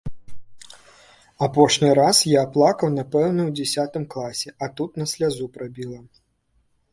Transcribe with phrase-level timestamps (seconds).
[1.47, 6.01] Апошні раз я плакаў, напэўна, у дзясятым класе, а тут на слязу прабіла.